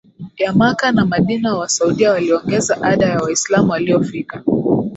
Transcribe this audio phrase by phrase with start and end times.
[0.37, 4.43] ya Makka na Madina Wasaudia waliongeza ada ya Waislamu waliofika